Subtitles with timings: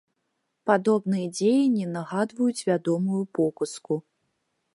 [0.69, 3.93] Падобныя дзеянні нагадваюць вядомую показку.